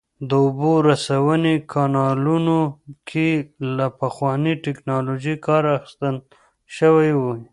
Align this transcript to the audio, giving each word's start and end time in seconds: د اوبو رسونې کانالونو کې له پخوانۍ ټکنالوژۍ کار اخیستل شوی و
د 0.29 0.31
اوبو 0.43 0.71
رسونې 0.89 1.53
کانالونو 1.73 2.57
کې 3.09 3.29
له 3.75 3.85
پخوانۍ 3.99 4.53
ټکنالوژۍ 4.65 5.35
کار 5.45 5.63
اخیستل 5.77 6.15
شوی 6.77 7.11
و 7.15 7.21